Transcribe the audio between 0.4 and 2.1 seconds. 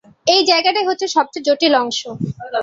জায়গাটাই হচ্ছে সবচেয়ে জটিল অংশ।